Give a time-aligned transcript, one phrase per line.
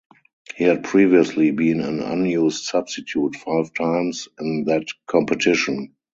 [0.55, 5.93] He had previously been an unused substitute five times in that competition.